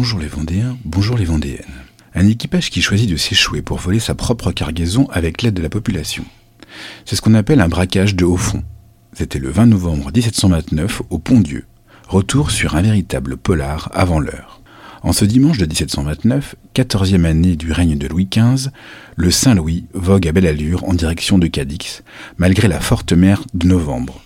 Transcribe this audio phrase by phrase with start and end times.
[0.00, 1.60] Bonjour les Vendéens, bonjour les Vendéennes.
[2.14, 5.68] Un équipage qui choisit de s'échouer pour voler sa propre cargaison avec l'aide de la
[5.68, 6.24] population.
[7.04, 8.64] C'est ce qu'on appelle un braquage de haut fond.
[9.12, 11.66] C'était le 20 novembre 1729 au Pont-Dieu.
[12.08, 14.62] Retour sur un véritable polar avant l'heure.
[15.02, 18.70] En ce dimanche de 1729, quatorzième année du règne de Louis XV,
[19.16, 22.04] le Saint-Louis vogue à belle allure en direction de Cadix,
[22.38, 24.22] malgré la forte mer de novembre.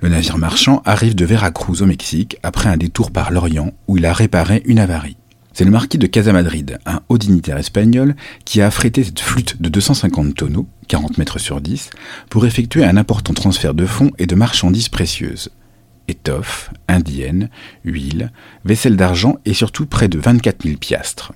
[0.00, 4.04] Le navire marchand arrive de Veracruz au Mexique après un détour par l'Orient où il
[4.04, 5.16] a réparé une avarie.
[5.54, 9.70] C'est le marquis de Casamadrid, un haut dignitaire espagnol, qui a affrété cette flûte de
[9.70, 11.88] 250 tonneaux, 40 mètres sur 10,
[12.28, 15.48] pour effectuer un important transfert de fonds et de marchandises précieuses.
[16.08, 17.48] Étoffes, indiennes,
[17.86, 18.32] huile,
[18.66, 21.32] vaisselle d'argent et surtout près de 24 000 piastres.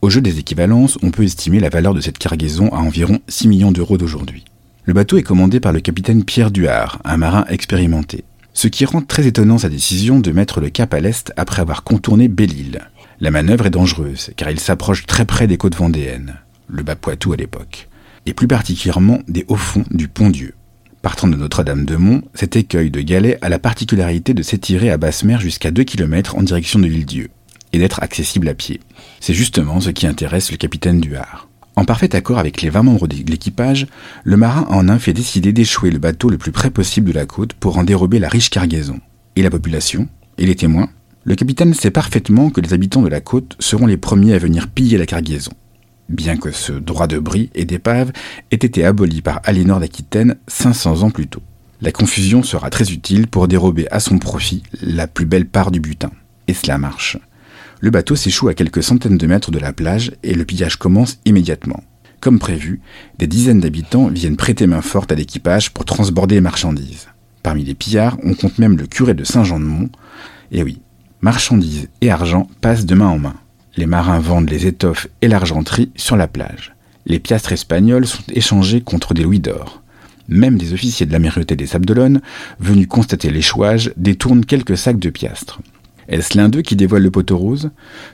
[0.00, 3.48] Au jeu des équivalences, on peut estimer la valeur de cette cargaison à environ 6
[3.48, 4.44] millions d'euros d'aujourd'hui.
[4.86, 8.22] Le bateau est commandé par le capitaine Pierre Duhard, un marin expérimenté.
[8.52, 11.82] Ce qui rend très étonnant sa décision de mettre le cap à l'est après avoir
[11.82, 12.88] contourné Belle-Île.
[13.18, 16.36] La manœuvre est dangereuse, car il s'approche très près des côtes vendéennes,
[16.68, 17.88] le bas Poitou à l'époque,
[18.26, 20.54] et plus particulièrement des hauts fonds du Pont-Dieu.
[21.02, 25.40] Partant de Notre-Dame-de-Mont, cet écueil de Galets a la particularité de s'étirer à basse mer
[25.40, 27.30] jusqu'à 2 km en direction de l'île Dieu,
[27.72, 28.80] et d'être accessible à pied.
[29.18, 31.48] C'est justement ce qui intéresse le capitaine Duhard.
[31.78, 33.86] En parfait accord avec les 20 membres de l'équipage,
[34.24, 37.26] le marin en un fait décider d'échouer le bateau le plus près possible de la
[37.26, 38.98] côte pour en dérober la riche cargaison.
[39.36, 40.88] Et la population Et les témoins
[41.24, 44.68] Le capitaine sait parfaitement que les habitants de la côte seront les premiers à venir
[44.68, 45.52] piller la cargaison.
[46.08, 48.10] Bien que ce droit de bris et d'épave
[48.50, 51.42] ait été aboli par Aliénor d'Aquitaine 500 ans plus tôt.
[51.82, 55.80] La confusion sera très utile pour dérober à son profit la plus belle part du
[55.80, 56.10] butin.
[56.48, 57.18] Et cela marche.
[57.80, 61.18] Le bateau s'échoue à quelques centaines de mètres de la plage et le pillage commence
[61.24, 61.82] immédiatement.
[62.20, 62.80] Comme prévu,
[63.18, 67.08] des dizaines d'habitants viennent prêter main forte à l'équipage pour transborder les marchandises.
[67.42, 69.90] Parmi les pillards, on compte même le curé de Saint-Jean-de-Mont.
[70.50, 70.80] Et oui,
[71.20, 73.36] marchandises et argent passent de main en main.
[73.76, 76.74] Les marins vendent les étoffes et l'argenterie sur la plage.
[77.04, 79.82] Les piastres espagnols sont échangés contre des louis d'or.
[80.28, 82.20] Même des officiers de l'amirauté des Sables
[82.58, 85.60] venus constater l'échouage, détournent quelques sacs de piastres.
[86.08, 87.70] Est-ce l'un d'eux qui dévoile le poteau rose?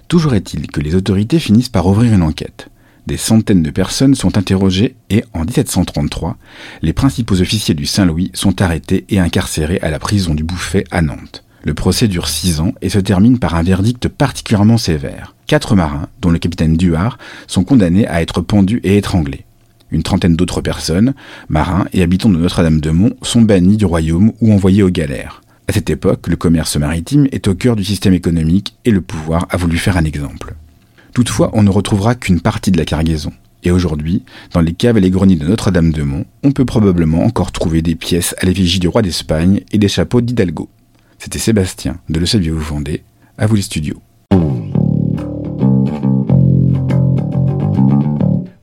[0.08, 2.69] Toujours est-il que les autorités finissent par ouvrir une enquête.
[3.06, 6.36] Des centaines de personnes sont interrogées et, en 1733,
[6.82, 11.03] les principaux officiers du Saint-Louis sont arrêtés et incarcérés à la prison du Bouffet à
[11.03, 11.44] Nantes.
[11.64, 15.34] Le procès dure six ans et se termine par un verdict particulièrement sévère.
[15.47, 19.44] Quatre marins, dont le capitaine Duhard, sont condamnés à être pendus et étranglés.
[19.91, 21.12] Une trentaine d'autres personnes,
[21.48, 25.41] marins et habitants de Notre-Dame-de-Mont, sont bannis du royaume ou envoyés aux galères.
[25.72, 29.47] À cette époque, le commerce maritime est au cœur du système économique et le pouvoir
[29.49, 30.55] a voulu faire un exemple.
[31.15, 33.33] Toutefois, on ne retrouvera qu'une partie de la cargaison.
[33.62, 34.22] Et aujourd'hui,
[34.53, 38.34] dans les caves et les greniers de Notre-Dame-de-Mont, on peut probablement encore trouver des pièces
[38.38, 40.69] à l'effigie du roi d'Espagne et des chapeaux d'Hidalgo.
[41.19, 43.03] C'était Sébastien de Le Saviez-vous Vendée.
[43.39, 44.03] À vous les studios.